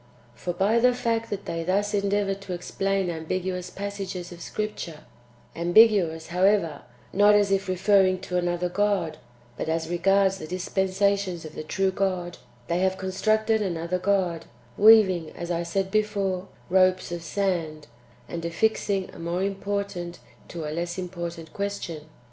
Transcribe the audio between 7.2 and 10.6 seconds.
as if referring to another God, but as regards the